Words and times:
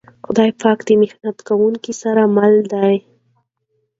خدای 0.25 0.51
پاک 0.61 0.79
د 0.87 0.89
محنت 1.01 1.37
کونکو 1.47 1.91
سره 2.01 2.21
مل 2.35 2.53
دی. 2.73 2.95